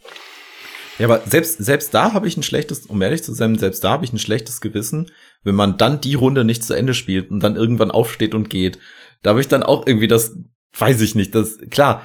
[0.99, 3.91] Ja, aber selbst, selbst da habe ich ein schlechtes, um ehrlich zu sein, selbst da
[3.91, 5.11] habe ich ein schlechtes Gewissen,
[5.43, 8.79] wenn man dann die Runde nicht zu Ende spielt und dann irgendwann aufsteht und geht.
[9.21, 10.37] Da habe ich dann auch irgendwie das,
[10.77, 12.03] weiß ich nicht, das, klar,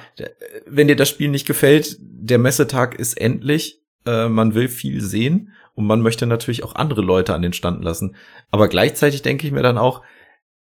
[0.67, 5.53] wenn dir das Spiel nicht gefällt, der Messetag ist endlich, äh, man will viel sehen
[5.75, 8.15] und man möchte natürlich auch andere Leute an den Stand lassen.
[8.51, 10.03] Aber gleichzeitig denke ich mir dann auch,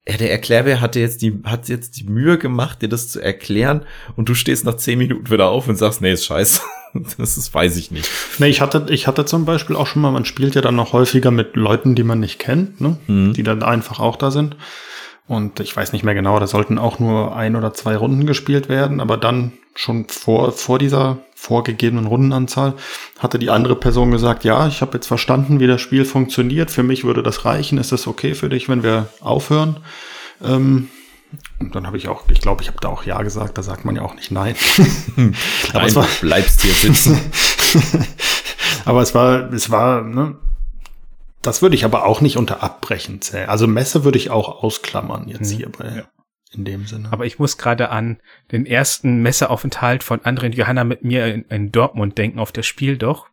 [0.06, 3.86] ja, der Erklärbär hatte jetzt die, hat jetzt die Mühe gemacht, dir das zu erklären
[4.16, 6.60] und du stehst nach zehn Minuten wieder auf und sagst, nee, ist scheiße.
[7.18, 8.08] Das ist, weiß ich nicht.
[8.38, 10.92] Nee, ich hatte, ich hatte zum Beispiel auch schon mal, man spielt ja dann noch
[10.92, 12.96] häufiger mit Leuten, die man nicht kennt, ne?
[13.06, 13.32] Mhm.
[13.32, 14.56] die dann einfach auch da sind.
[15.26, 18.68] Und ich weiß nicht mehr genau, da sollten auch nur ein oder zwei Runden gespielt
[18.68, 22.74] werden, aber dann schon vor, vor dieser vorgegebenen Rundenanzahl
[23.18, 26.70] hatte die andere Person gesagt, ja, ich habe jetzt verstanden, wie das Spiel funktioniert.
[26.70, 27.78] Für mich würde das reichen.
[27.78, 29.78] Ist das okay für dich, wenn wir aufhören?
[30.42, 30.88] Ähm,
[31.58, 33.84] und dann habe ich auch, ich glaube, ich habe da auch Ja gesagt, da sagt
[33.84, 34.54] man ja auch nicht Nein.
[35.16, 35.32] aber,
[35.74, 37.18] Nein, es war, du bleibst hier sitzen.
[38.84, 40.36] aber es war, es war, ne,
[41.42, 43.48] das würde ich aber auch nicht unter Abbrechen zählen.
[43.48, 45.56] Also Messe würde ich auch ausklammern jetzt Mhm.
[45.56, 46.04] hier bei,
[46.52, 47.08] in dem Sinne.
[47.12, 48.18] Aber ich muss gerade an
[48.50, 52.66] den ersten Messeaufenthalt von André und Johanna mit mir in, in Dortmund denken, auf das
[52.66, 53.26] Spiel doch,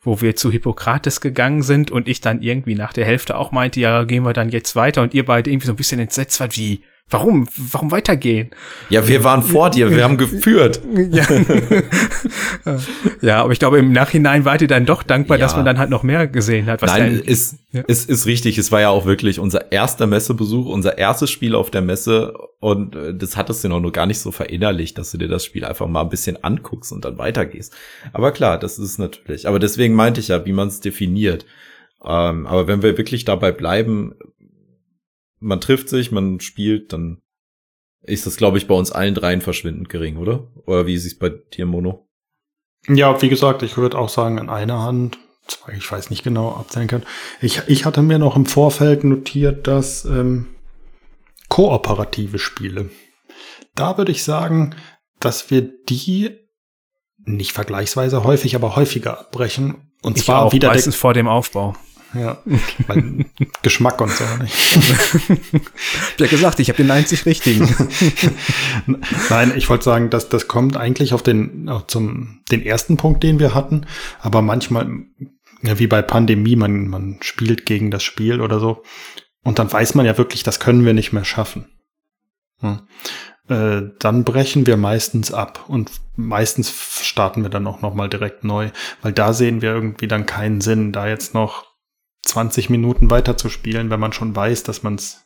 [0.00, 3.80] wo wir zu Hippokrates gegangen sind und ich dann irgendwie nach der Hälfte auch meinte,
[3.80, 6.56] ja, gehen wir dann jetzt weiter und ihr beide irgendwie so ein bisschen entsetzt wart,
[6.56, 8.50] wie, warum, warum weitergehen?
[8.90, 10.80] Ja, wir waren vor dir, wir haben geführt.
[11.10, 11.26] Ja.
[13.20, 15.44] ja, aber ich glaube, im Nachhinein wart ihr dann doch dankbar, Ja.
[15.44, 16.82] dass man dann halt noch mehr gesehen hat.
[16.82, 17.82] Nein, ist, Ja.
[17.86, 18.58] ist, ist richtig.
[18.58, 22.34] Es war ja auch wirklich unser erster Messebesuch, unser erstes Spiel auf der Messe.
[22.60, 25.44] Und äh, das hattest du noch nur gar nicht so verinnerlicht, dass du dir das
[25.44, 27.74] Spiel einfach mal ein bisschen anguckst und dann weitergehst.
[28.12, 29.46] Aber klar, das ist natürlich.
[29.46, 31.44] Aber deswegen meinte ich ja, wie man es definiert.
[32.06, 34.14] Ähm, aber wenn wir wirklich dabei bleiben,
[35.44, 37.20] man trifft sich, man spielt, dann
[38.02, 40.48] ist das, glaube ich, bei uns allen dreien verschwindend gering, oder?
[40.66, 42.08] Oder wie ist es bei dir, Mono?
[42.88, 46.50] Ja, wie gesagt, ich würde auch sagen, an einer Hand, zwei, ich weiß nicht genau,
[46.50, 47.02] abzählen kann.
[47.40, 50.48] Ich, ich hatte mir noch im Vorfeld notiert, dass ähm,
[51.48, 52.90] kooperative Spiele.
[53.74, 54.74] Da würde ich sagen,
[55.20, 56.38] dass wir die
[57.24, 59.92] nicht vergleichsweise häufig, aber häufiger abbrechen.
[60.02, 61.74] Und ich zwar auch, wieder der, meistens vor dem Aufbau.
[62.14, 62.38] Ja,
[62.86, 63.26] weil
[63.62, 64.54] Geschmack und so nicht.
[64.76, 67.68] ich ja gesagt, ich habe den einzig richtigen.
[69.30, 73.22] Nein, ich wollte sagen, dass das kommt eigentlich auf den auf zum den ersten Punkt,
[73.22, 73.86] den wir hatten,
[74.20, 74.88] aber manchmal
[75.62, 78.82] ja, wie bei Pandemie, man man spielt gegen das Spiel oder so
[79.42, 81.66] und dann weiß man ja wirklich, das können wir nicht mehr schaffen.
[82.60, 82.80] Hm.
[83.48, 86.72] Äh, dann brechen wir meistens ab und meistens
[87.02, 88.70] starten wir dann auch noch mal direkt neu,
[89.02, 91.73] weil da sehen wir irgendwie dann keinen Sinn, da jetzt noch
[92.24, 95.24] 20 Minuten weiter zu spielen, wenn man schon weiß, dass man es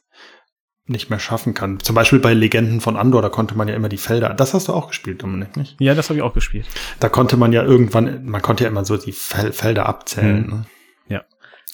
[0.89, 1.81] nicht mehr schaffen kann.
[1.81, 4.31] Zum Beispiel bei Legenden von Andor, da konnte man ja immer die Felder.
[4.31, 5.77] Das hast du auch gespielt, Dominik, nicht?
[5.79, 6.67] Ja, das habe ich auch gespielt.
[6.99, 10.45] Da konnte man ja irgendwann, man konnte ja immer so die Fel Felder abzählen.
[10.45, 10.51] Hm.
[10.51, 10.65] Ne?
[11.09, 11.25] Ja.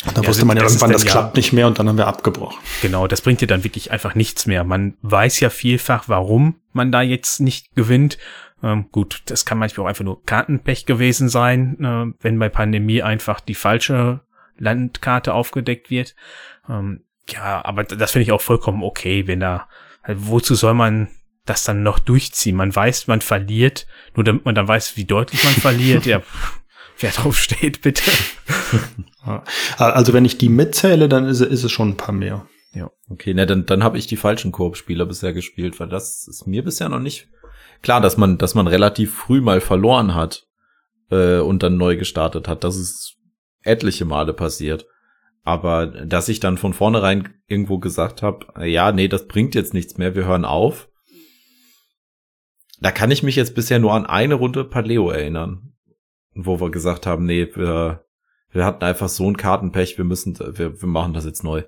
[0.07, 1.89] Und da ja, wusste man ja das irgendwann, das klappt ja, nicht mehr und dann
[1.89, 2.59] haben wir abgebrochen.
[2.83, 4.65] Genau, das bringt dir dann wirklich einfach nichts mehr.
[4.65, 8.19] Man weiß ja vielfach, warum man da jetzt nicht gewinnt.
[8.63, 13.03] Ähm, gut, das kann manchmal auch einfach nur Kartenpech gewesen sein, äh, wenn bei Pandemie
[13.03, 14.23] einfach die falsche
[14.59, 16.15] Landkarte aufgedeckt wird.
[16.69, 19.69] Ähm, ja, aber das finde ich auch vollkommen okay, wenn da,
[20.03, 21.09] halt, wozu soll man
[21.47, 22.57] das dann noch durchziehen?
[22.57, 26.07] Man weiß, man verliert, nur damit man dann weiß, wie deutlich man verliert.
[26.07, 26.23] ja,
[26.99, 28.11] wer drauf steht, bitte.
[29.79, 32.47] also wenn ich die mitzähle, dann ist, ist es schon ein paar mehr.
[32.73, 32.91] Ja.
[33.09, 36.65] Okay, ne, dann, dann habe ich die falschen Koop-Spieler bisher gespielt, weil das ist mir
[36.65, 37.29] bisher noch nicht
[37.83, 40.47] klar, dass man, dass man relativ früh mal verloren hat
[41.11, 42.65] äh, und dann neu gestartet hat.
[42.65, 43.17] Das ist
[43.65, 44.87] etliche Male passiert.
[45.43, 49.99] Aber dass ich dann von vornherein irgendwo gesagt habe, ja, nee, das bringt jetzt nichts
[49.99, 50.89] mehr, wir hören auf.
[52.81, 55.75] Da kann ich mich jetzt bisher nur an eine Runde Paleo erinnern,
[56.35, 58.05] wo wir gesagt haben, nee, wir,
[58.51, 61.65] wir hatten einfach so ein Kartenpech, wir müssen, wir, wir machen das jetzt neu.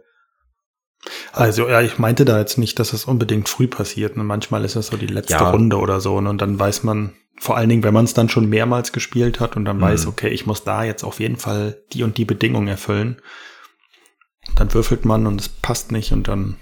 [1.32, 4.16] Also ja, ich meinte da jetzt nicht, dass es unbedingt früh passiert.
[4.16, 4.24] Ne?
[4.24, 5.50] Manchmal ist das so die letzte ja.
[5.50, 6.20] Runde oder so.
[6.20, 6.30] Ne?
[6.30, 9.56] Und dann weiß man, vor allen Dingen, wenn man es dann schon mehrmals gespielt hat
[9.56, 9.82] und dann mhm.
[9.82, 13.20] weiß, okay, ich muss da jetzt auf jeden Fall die und die Bedingungen erfüllen.
[14.54, 16.56] Dann würfelt man und es passt nicht und dann.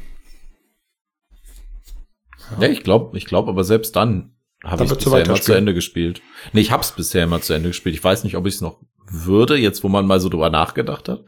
[2.53, 5.53] Ja, ja ich glaube, ich glaube, aber selbst dann habe ich es bisher immer zu
[5.53, 6.23] Ende gespielt.
[6.53, 7.95] Nee, ich habe es bisher immer zu Ende gespielt.
[7.95, 11.09] Ich weiß nicht, ob ich es noch würde, jetzt wo man mal so drüber nachgedacht
[11.09, 11.25] hat.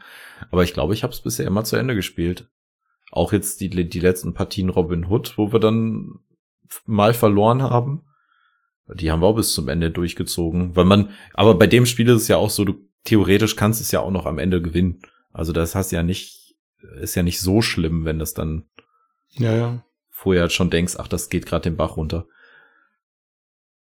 [0.51, 2.49] Aber ich glaube, ich habe es bisher immer zu Ende gespielt.
[3.11, 6.19] Auch jetzt die, die letzten Partien Robin Hood, wo wir dann
[6.85, 8.06] mal verloren haben.
[8.93, 10.75] Die haben wir auch bis zum Ende durchgezogen.
[10.75, 13.91] Weil man, aber bei dem Spiel ist es ja auch so, du theoretisch kannst es
[13.91, 15.01] ja auch noch am Ende gewinnen.
[15.31, 16.55] Also das hast ja nicht,
[16.99, 18.65] ist ja nicht so schlimm, wenn das dann
[19.31, 19.85] ja, ja.
[20.09, 22.27] vorher schon denkst, ach, das geht gerade den Bach runter.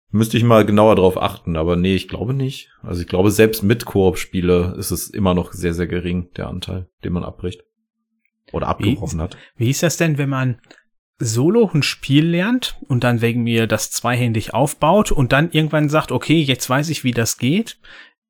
[0.10, 2.72] Müsste ich mal genauer drauf achten, aber nee, ich glaube nicht.
[2.82, 6.90] Also ich glaube, selbst mit Koop-Spiele ist es immer noch sehr, sehr gering, der Anteil,
[7.04, 7.64] den man abbricht.
[8.54, 9.38] Oder abgebrochen wie, hat.
[9.58, 10.62] Wie hieß das denn, wenn man
[11.20, 16.12] solo ein Spiel lernt und dann wegen mir das zweihändig aufbaut und dann irgendwann sagt,
[16.12, 17.80] okay, jetzt weiß ich, wie das geht.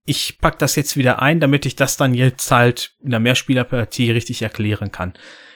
[0.06, 4.12] Ich pack das jetzt wieder ein, damit ich das dann jetzt halt in der Mehrspielerpartie
[4.12, 5.14] richtig erklären kann.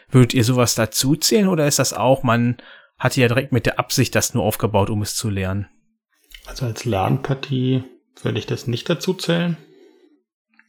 [0.10, 2.58] Würdet ihr sowas dazu zählen oder ist das auch, man
[2.98, 5.68] hat ja direkt mit der Absicht das nur aufgebaut, um es zu lernen?
[6.46, 7.84] Also als Lernpartie
[8.22, 9.58] würde ich das nicht dazu zählen.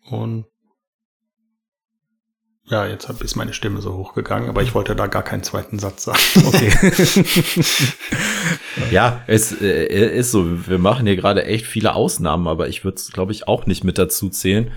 [0.05, 0.47] Und
[2.67, 6.05] ja, jetzt ist meine Stimme so hochgegangen, aber ich wollte da gar keinen zweiten Satz
[6.05, 6.19] sagen.
[6.47, 6.73] Okay.
[8.91, 10.67] ja, es äh, ist so.
[10.69, 13.85] Wir machen hier gerade echt viele Ausnahmen, aber ich würde es, glaube ich, auch nicht
[13.85, 14.71] mit dazu zählen,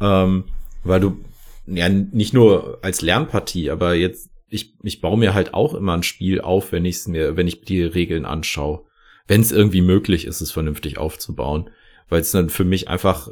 [0.00, 0.44] ähm,
[0.84, 1.24] weil du
[1.66, 6.02] ja nicht nur als Lernpartie, aber jetzt ich ich baue mir halt auch immer ein
[6.02, 8.84] Spiel auf, wenn ich es mir, wenn ich die Regeln anschaue,
[9.26, 11.70] wenn es irgendwie möglich ist, es vernünftig aufzubauen,
[12.08, 13.28] weil es dann für mich einfach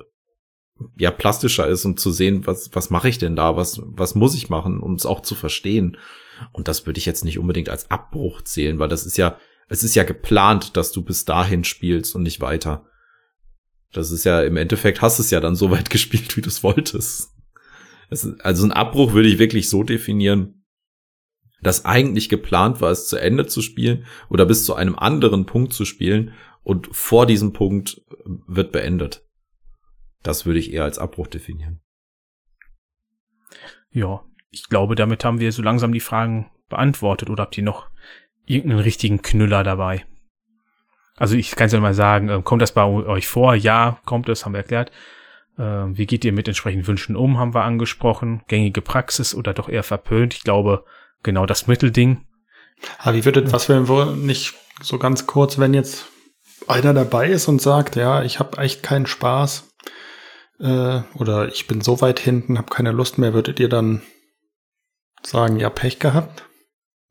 [0.96, 4.34] ja plastischer ist und zu sehen, was was mache ich denn da, was was muss
[4.34, 5.96] ich machen, um es auch zu verstehen.
[6.52, 9.38] Und das würde ich jetzt nicht unbedingt als Abbruch zählen, weil das ist ja
[9.68, 12.86] es ist ja geplant, dass du bis dahin spielst und nicht weiter.
[13.92, 16.62] Das ist ja im Endeffekt hast es ja dann so weit gespielt, wie du es
[16.62, 17.30] wolltest.
[18.08, 20.64] also ein Abbruch würde ich wirklich so definieren,
[21.62, 25.72] dass eigentlich geplant war, es zu Ende zu spielen oder bis zu einem anderen Punkt
[25.72, 28.02] zu spielen und vor diesem Punkt
[28.46, 29.24] wird beendet.
[30.22, 31.80] Das würde ich eher als Abbruch definieren.
[33.90, 37.30] Ja, ich glaube, damit haben wir so langsam die Fragen beantwortet.
[37.30, 37.88] Oder habt ihr noch
[38.44, 40.04] irgendeinen richtigen Knüller dabei?
[41.16, 43.54] Also ich kann es ja mal sagen, äh, kommt das bei euch vor?
[43.54, 44.90] Ja, kommt es, haben wir erklärt.
[45.58, 48.42] Äh, wie geht ihr mit entsprechenden Wünschen um, haben wir angesprochen.
[48.48, 50.34] Gängige Praxis oder doch eher verpönt?
[50.34, 50.84] Ich glaube,
[51.22, 52.26] genau das Mittelding.
[52.98, 56.06] Aber wie würdet, was wären wir nicht so ganz kurz, wenn jetzt
[56.66, 59.69] einer dabei ist und sagt, ja, ich habe echt keinen Spaß,
[60.60, 64.02] äh, oder ich bin so weit hinten, habe keine Lust mehr, würdet ihr dann
[65.22, 66.44] sagen, ja, Pech gehabt?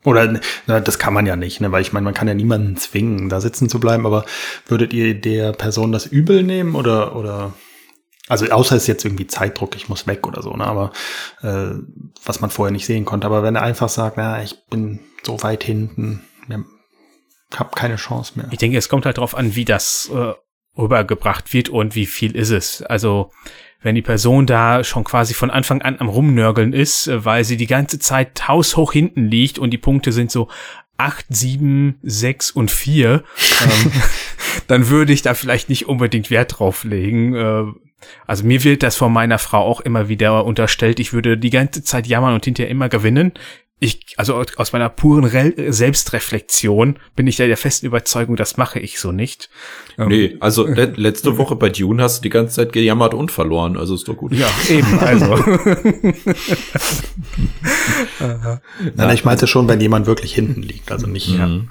[0.06, 1.72] Oder na, das kann man ja nicht, ne?
[1.72, 4.26] weil ich meine, man kann ja niemanden zwingen, da sitzen zu bleiben, aber
[4.66, 7.54] würdet ihr der Person das übel nehmen oder, oder
[8.30, 10.66] Also außer es ist jetzt irgendwie Zeitdruck, ich muss weg oder so, ne?
[10.66, 10.94] Aber
[11.42, 11.76] äh,
[12.24, 13.28] was man vorher nicht sehen konnte.
[13.28, 16.24] Aber wenn er einfach sagt, na, ich bin so weit hinten,
[17.56, 18.48] habe keine Chance mehr.
[18.52, 20.34] Ich denke, es kommt halt darauf an, wie das äh,
[20.80, 22.82] rübergebracht wird und wie viel ist es.
[22.82, 23.32] Also
[23.82, 27.58] wenn die Person da schon quasi von Anfang an am Rumnörgeln ist, äh, weil sie
[27.58, 30.50] die ganze Zeit haushoch hinten liegt und die Punkte sind so
[30.98, 33.24] acht, sieben, sechs und vier,
[33.62, 33.92] ähm,
[34.68, 37.36] dann würde ich da vielleicht nicht unbedingt Wert drauf legen.
[37.36, 37.64] Äh,
[38.28, 41.84] also mir wird das von meiner Frau auch immer wieder unterstellt, ich würde die ganze
[41.84, 43.34] Zeit jammern und hinterher immer gewinnen.
[43.82, 48.78] Ich, also aus meiner puren Re Selbstreflexion bin ich da der festen Überzeugung, das mache
[48.80, 49.50] ich so nicht.
[49.98, 53.32] Ähm, nee, also le letzte Woche bei Dune hast du die ganze Zeit gejammert und
[53.32, 54.34] verloren, also ist doch gut.
[54.34, 55.34] Ja, eben, also.
[58.96, 61.30] Nein, ich meinte schon, wenn jemand wirklich hinten liegt, also nicht.
[61.30, 61.38] Mhm.
[61.38, 61.62] Ja.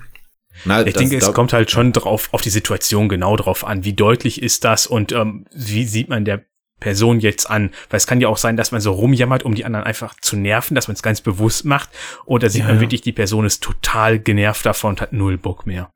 [0.65, 3.85] Na, ich denke, es kommt halt schon drauf, auf die Situation genau drauf an.
[3.85, 6.47] Wie deutlich ist das und ähm, wie sieht man der
[6.81, 7.71] Person jetzt an?
[7.91, 10.37] Weil es kann ja auch sein, dass man so rumjammert, um die anderen einfach zu
[10.37, 11.91] nerven, dass man es ganz bewusst macht.
[12.25, 15.67] Oder sieht ja, man wirklich, die Person ist total genervt davon und hat null Bock
[15.67, 15.91] mehr.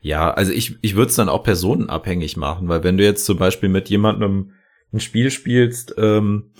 [0.00, 3.38] Ja, also ich, ich würde es dann auch personenabhängig machen, weil wenn du jetzt zum
[3.38, 4.52] Beispiel mit jemandem
[4.92, 6.52] ein Spiel spielst, ähm,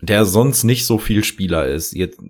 [0.00, 2.20] der sonst nicht so viel Spieler ist, jetzt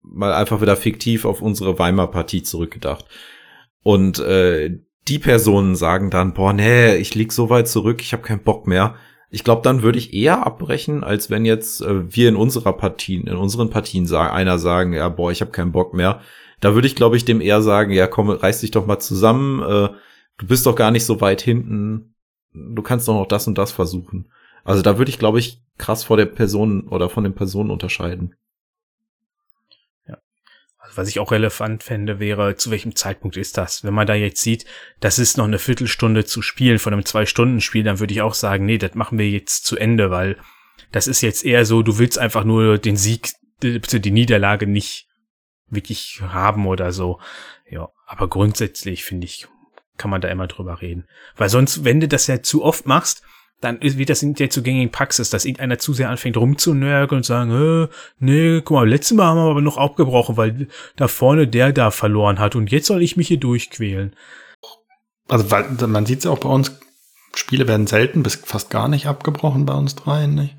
[0.00, 3.04] mal einfach wieder fiktiv auf unsere Weimar-Partie zurückgedacht
[3.82, 8.22] und äh, die Personen sagen dann, boah, nee, ich lieg so weit zurück, ich habe
[8.22, 8.94] keinen Bock mehr.
[9.32, 13.26] Ich glaube, dann würde ich eher abbrechen, als wenn jetzt äh, wir in unserer Partien,
[13.26, 16.20] in unseren Partien sagen, einer sagen, ja, boah, ich habe keinen Bock mehr.
[16.60, 19.62] Da würde ich, glaube ich, dem eher sagen, ja, komm, reiß dich doch mal zusammen.
[19.62, 19.88] Äh,
[20.38, 22.14] du bist doch gar nicht so weit hinten.
[22.52, 24.30] Du kannst doch noch das und das versuchen.
[24.64, 28.36] Also da würde ich, glaube ich, krass vor der Person oder von den Personen unterscheiden
[30.94, 33.84] was ich auch relevant fände, wäre, zu welchem Zeitpunkt ist das?
[33.84, 34.64] Wenn man da jetzt sieht,
[35.00, 38.66] das ist noch eine Viertelstunde zu spielen von einem Zwei-Stunden-Spiel, dann würde ich auch sagen,
[38.66, 40.36] nee, das machen wir jetzt zu Ende, weil
[40.90, 45.08] das ist jetzt eher so, du willst einfach nur den Sieg, die Niederlage nicht
[45.68, 47.20] wirklich haben oder so.
[47.68, 49.48] Ja, aber grundsätzlich finde ich,
[49.96, 51.06] kann man da immer drüber reden.
[51.36, 53.22] Weil sonst, wenn du das ja zu oft machst,
[53.62, 57.50] dann wird das in der zugängigen Praxis, dass irgendeiner zu sehr anfängt rumzunörgeln und sagen,
[57.50, 61.72] äh, nee, guck mal, letztes Mal haben wir aber noch abgebrochen, weil da vorne der
[61.72, 64.14] da verloren hat und jetzt soll ich mich hier durchquälen.
[65.28, 66.72] Also weil man sieht es ja auch bei uns,
[67.34, 70.34] Spiele werden selten bis fast gar nicht abgebrochen bei uns dreien.
[70.34, 70.56] Nicht?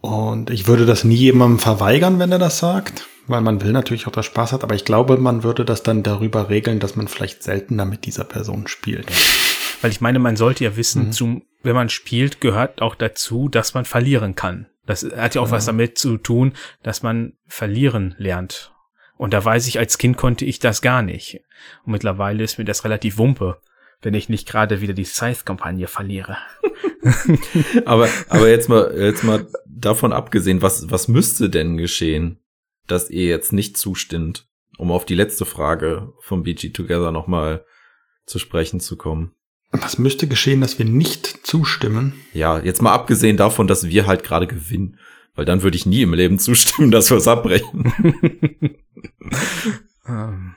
[0.00, 4.06] Und ich würde das nie jemandem verweigern, wenn er das sagt, weil man will natürlich
[4.06, 7.06] auch, dass Spaß hat, aber ich glaube, man würde das dann darüber regeln, dass man
[7.06, 9.06] vielleicht seltener mit dieser Person spielt.
[9.80, 11.12] Weil ich meine, man sollte ja wissen, mhm.
[11.12, 14.66] zum, wenn man spielt, gehört auch dazu, dass man verlieren kann.
[14.86, 15.52] Das hat ja auch ja.
[15.52, 18.72] was damit zu tun, dass man verlieren lernt.
[19.16, 21.40] Und da weiß ich, als Kind konnte ich das gar nicht.
[21.84, 23.60] Und mittlerweile ist mir das relativ wumpe,
[24.00, 26.38] wenn ich nicht gerade wieder die Scythe-Kampagne verliere.
[27.84, 32.38] aber, aber jetzt mal, jetzt mal davon abgesehen, was, was müsste denn geschehen,
[32.86, 37.64] dass ihr jetzt nicht zustimmt, um auf die letzte Frage vom BG Together nochmal
[38.24, 39.34] zu sprechen zu kommen?
[39.70, 42.14] Was müsste geschehen, dass wir nicht zustimmen?
[42.32, 44.98] Ja, jetzt mal abgesehen davon, dass wir halt gerade gewinnen.
[45.34, 47.92] Weil dann würde ich nie im Leben zustimmen, dass wir es abbrechen.
[50.06, 50.54] ähm.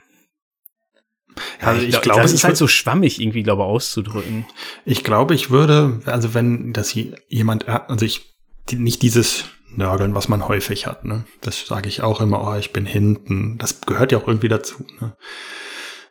[1.60, 4.44] Ja, also ich, ich glaube, das ist halt so schwammig irgendwie, glaube auszudrücken.
[4.84, 6.94] Ich glaube, ich würde, also wenn das
[7.28, 8.34] jemand, also ich,
[8.70, 9.44] nicht dieses
[9.74, 11.24] Nörgeln, was man häufig hat, ne?
[11.40, 13.56] Das sage ich auch immer, oh, ich bin hinten.
[13.58, 15.16] Das gehört ja auch irgendwie dazu, ne?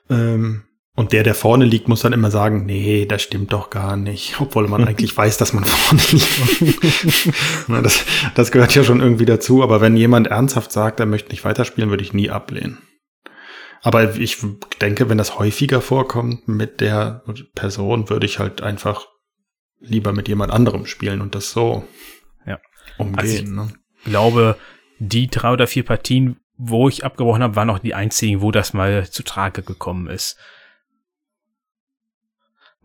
[0.10, 0.64] Ähm,
[0.96, 4.36] und der, der vorne liegt, muss dann immer sagen, nee, das stimmt doch gar nicht,
[4.40, 7.34] obwohl man eigentlich weiß, dass man vorne liegt.
[7.86, 11.46] das, das gehört ja schon irgendwie dazu, aber wenn jemand ernsthaft sagt, er möchte nicht
[11.46, 12.80] weiterspielen, würde ich nie ablehnen.
[13.84, 14.38] Aber ich
[14.80, 17.24] denke, wenn das häufiger vorkommt mit der
[17.56, 19.08] Person, würde ich halt einfach
[19.80, 21.88] lieber mit jemand anderem spielen und das so
[22.46, 22.60] ja.
[23.00, 23.20] umgehen.
[23.20, 23.74] Also ich ne?
[24.06, 24.58] glaube,
[25.00, 28.74] die drei oder vier Partien, wo ich abgebrochen habe, waren auch die einzigen, wo das
[28.74, 30.38] mal zu Trage gekommen ist.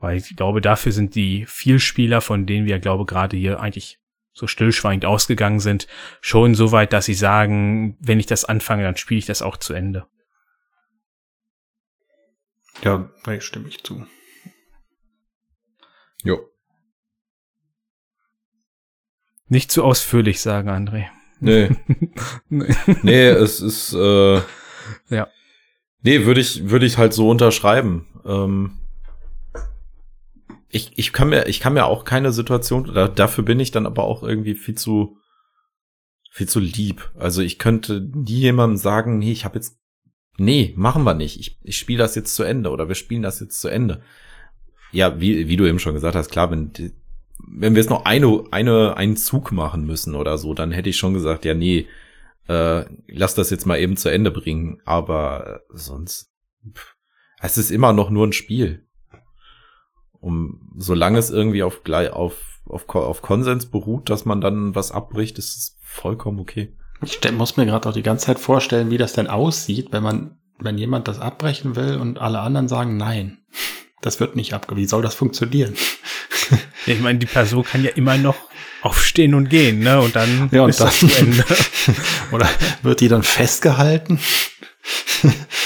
[0.07, 3.99] Weil ich glaube, dafür sind die Vielspieler, von denen wir, glaube gerade hier eigentlich
[4.33, 5.89] so stillschweigend ausgegangen sind,
[6.21, 9.57] schon so weit, dass sie sagen, wenn ich das anfange, dann spiele ich das auch
[9.57, 10.07] zu Ende.
[12.85, 14.07] Ja, da stimme ich zu.
[16.23, 16.39] Jo.
[19.49, 21.09] Nicht zu ausführlich sagen, André.
[21.41, 21.71] Nee.
[22.49, 22.77] nee.
[23.03, 24.41] nee, es ist äh,
[25.09, 25.27] ja.
[26.03, 28.07] Nee, würde ich würde ich halt so unterschreiben.
[28.25, 28.86] Ähm,
[30.69, 33.87] ich, ich kann mir, ich kann mir auch keine Situation, da, dafür bin ich dann
[33.87, 35.19] aber auch irgendwie viel zu,
[36.31, 37.11] viel zu lieb.
[37.17, 39.79] Also ich könnte nie jemandem sagen, nee, ich habe jetzt,
[40.39, 41.39] nee, machen wir nicht.
[41.39, 44.03] Ich, ich spiele das jetzt zu Ende oder wir spielen das jetzt zu Ende.
[44.93, 46.73] Ja, wie, wie du eben schon gesagt hast, klar, wenn,
[47.39, 50.97] wenn wir jetzt noch eine, eine, einen Zug machen müssen oder so, dann hätte ich
[50.97, 51.87] schon gesagt, ja, nee,
[52.49, 54.81] äh, lass das jetzt mal eben zu Ende bringen.
[54.85, 56.33] Aber sonst,
[56.73, 56.97] pff,
[57.41, 58.86] es ist immer noch nur ein Spiel.
[60.21, 61.81] Um, solange es irgendwie auf,
[62.13, 66.73] auf, auf, auf Konsens beruht, dass man dann was abbricht, ist es vollkommen okay.
[67.03, 70.39] Ich muss mir gerade auch die ganze Zeit vorstellen, wie das denn aussieht, wenn man,
[70.59, 73.39] wenn jemand das abbrechen will und alle anderen sagen nein.
[74.01, 74.83] Das wird nicht abgebrochen.
[74.83, 75.75] Wie soll das funktionieren?
[76.89, 78.37] Ich meine, die Person kann ja immer noch
[78.81, 80.01] aufstehen und gehen, ne?
[80.01, 81.45] Und dann ja, und ist dann, das Ende.
[82.31, 82.49] Oder
[82.83, 84.21] wird die dann festgehalten?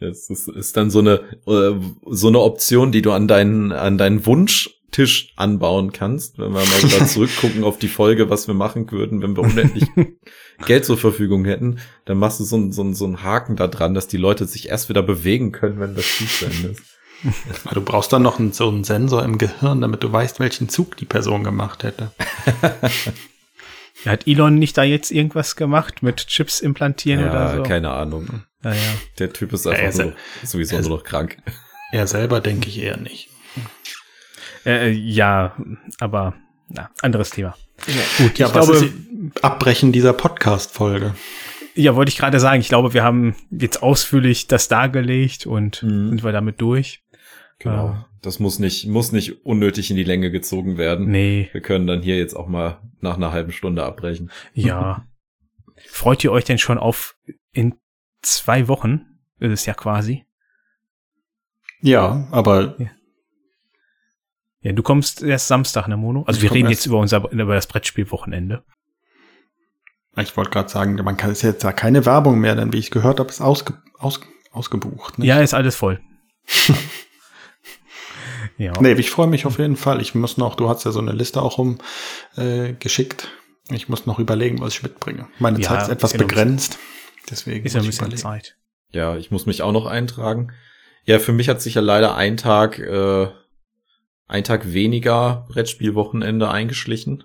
[0.00, 1.74] Das ist, ist dann so eine äh,
[2.10, 7.06] so eine Option, die du an deinen an deinen Wunschtisch anbauen kannst, wenn wir mal
[7.06, 9.86] zurückgucken auf die Folge, was wir machen würden, wenn wir unendlich
[10.66, 13.66] Geld zur Verfügung hätten, dann machst du so, ein, so, ein, so einen Haken da
[13.66, 16.82] dran, dass die Leute sich erst wieder bewegen können, wenn das Spiel zu Ende ist.
[17.72, 20.96] Du brauchst dann noch einen, so einen Sensor im Gehirn, damit du weißt, welchen Zug
[20.96, 22.12] die Person gemacht hätte.
[24.06, 27.62] Hat Elon nicht da jetzt irgendwas gemacht mit Chips implantieren ja, oder so?
[27.62, 28.42] keine Ahnung.
[28.62, 28.80] Naja.
[29.18, 31.38] Der Typ ist einfach ja, nur, sowieso nur noch krank.
[31.92, 33.30] Er selber denke ich eher nicht.
[34.64, 35.56] Äh, ja,
[36.00, 36.34] aber
[36.68, 37.56] na, anderes Thema.
[37.86, 38.24] Ja.
[38.24, 41.14] Gut, ja, ich was glaube, ist Abbrechen dieser Podcast-Folge?
[41.74, 42.60] Ja, wollte ich gerade sagen.
[42.60, 46.08] Ich glaube, wir haben jetzt ausführlich das dargelegt und mhm.
[46.08, 47.04] sind wir damit durch.
[47.58, 48.04] Genau.
[48.26, 51.08] Das muss nicht, muss nicht unnötig in die Länge gezogen werden.
[51.08, 51.48] Nee.
[51.52, 54.32] Wir können dann hier jetzt auch mal nach einer halben Stunde abbrechen.
[54.52, 55.06] Ja.
[55.86, 57.14] Freut ihr euch denn schon auf
[57.52, 57.76] in
[58.22, 59.20] zwei Wochen?
[59.38, 60.26] Ist es ja quasi.
[61.80, 62.74] Ja, aber.
[62.80, 62.90] Ja.
[64.62, 66.24] ja du kommst erst Samstag, ne Mono?
[66.26, 68.64] Also wir reden jetzt über unser, über das Brettspielwochenende.
[70.16, 72.90] Ich wollte gerade sagen, man kann es jetzt ja keine Werbung mehr, denn wie ich
[72.90, 75.16] gehört habe, ist ausge, aus, ausgebucht.
[75.16, 75.28] Nicht?
[75.28, 76.00] Ja, ist alles voll.
[78.58, 78.72] ja.
[78.80, 80.00] Nee, ich freue mich auf jeden Fall.
[80.00, 83.24] Ich muss noch, du hast ja so eine Liste auch rumgeschickt.
[83.24, 85.28] Äh, ich muss noch überlegen, was ich mitbringe.
[85.38, 86.26] Meine ja, Zeit ist etwas genau.
[86.26, 86.78] begrenzt.
[87.30, 88.22] Deswegen ist ja ein bisschen überlegen.
[88.22, 88.56] Zeit.
[88.92, 90.52] Ja, ich muss mich auch noch eintragen.
[91.04, 93.28] Ja, für mich hat sich ja leider ein Tag, äh,
[94.28, 97.24] ein Tag weniger Brettspielwochenende eingeschlichen.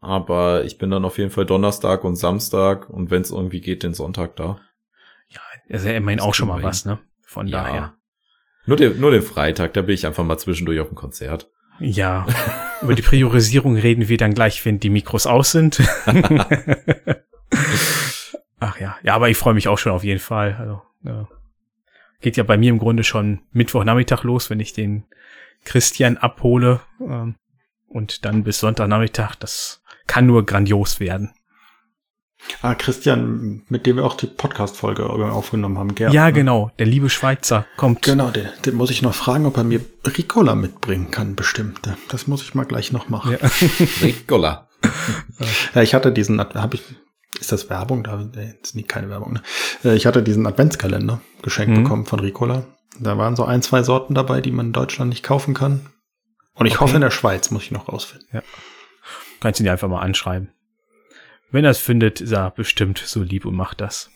[0.00, 3.82] Aber ich bin dann auf jeden Fall Donnerstag und Samstag und wenn es irgendwie geht,
[3.82, 4.60] den Sonntag da.
[5.28, 6.98] Ja, ist ja immerhin auch schon mal was, ne?
[7.22, 7.62] Von ja.
[7.62, 7.95] daher.
[8.66, 11.48] Nur den, nur den Freitag, da bin ich einfach mal zwischendurch auf dem Konzert.
[11.78, 12.26] Ja,
[12.82, 15.80] über die Priorisierung reden wir dann gleich, wenn die Mikros aus sind.
[18.58, 20.56] Ach ja, ja, aber ich freue mich auch schon auf jeden Fall.
[20.58, 21.28] Also, ja.
[22.20, 25.04] Geht ja bei mir im Grunde schon Mittwochnachmittag los, wenn ich den
[25.64, 26.80] Christian abhole.
[27.00, 27.36] Ähm,
[27.88, 31.32] und dann bis Sonntagnachmittag, das kann nur grandios werden.
[32.62, 36.12] Ah, Christian, mit dem wir auch die Podcast-Folge aufgenommen haben, Gerd.
[36.12, 36.32] Ja, ne?
[36.32, 36.70] genau.
[36.78, 38.02] Der liebe Schweizer kommt.
[38.02, 41.96] Genau, den, den muss ich noch fragen, ob er mir Ricola mitbringen kann, bestimmte.
[42.08, 43.32] Das muss ich mal gleich noch machen.
[43.40, 43.48] Ja.
[44.02, 44.68] Ricola.
[45.74, 46.82] ja, ich hatte diesen, habe ich,
[47.40, 48.04] ist das Werbung?
[48.04, 48.28] Da
[48.62, 49.34] ist nie keine Werbung.
[49.34, 49.42] Ne?
[49.84, 51.82] Äh, ich hatte diesen Adventskalender geschenkt mhm.
[51.82, 52.64] bekommen von Ricola.
[52.98, 55.86] Da waren so ein, zwei Sorten dabei, die man in Deutschland nicht kaufen kann.
[56.54, 56.80] Und ich okay.
[56.80, 58.28] hoffe in der Schweiz, muss ich noch rausfinden.
[58.32, 58.42] Ja.
[59.40, 60.50] Kannst ihn einfach mal anschreiben.
[61.50, 64.10] Wenn er es findet, ist er bestimmt so lieb und macht das.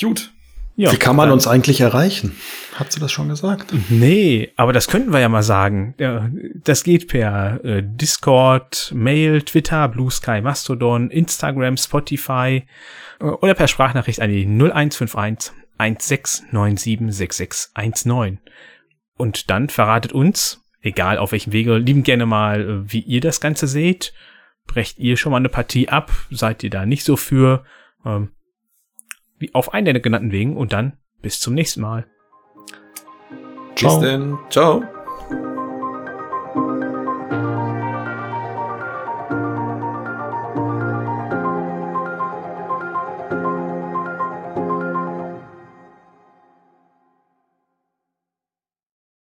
[0.00, 0.32] Gut.
[0.74, 2.34] Ja, Wie kann man uns eigentlich erreichen?
[2.74, 3.74] Hat sie das schon gesagt?
[3.90, 5.94] Nee, aber das könnten wir ja mal sagen.
[6.64, 12.64] Das geht per äh, Discord, Mail, Twitter, Blue Sky, Mastodon, Instagram, Spotify
[13.20, 18.38] äh, oder per Sprachnachricht an die 0151 16976619.
[19.16, 23.42] Und dann verratet uns, egal auf welchem Wege, lieben gerne mal, äh, wie ihr das
[23.42, 24.14] Ganze seht.
[24.66, 26.10] Brecht ihr schon mal eine Partie ab?
[26.30, 27.64] Seid ihr da nicht so für?
[28.04, 28.30] Ähm,
[29.38, 32.06] wie auf einen der genannten Wegen und dann bis zum nächsten Mal.
[33.76, 33.98] Ciao.
[33.98, 34.38] Bis denn.
[34.50, 34.84] Ciao.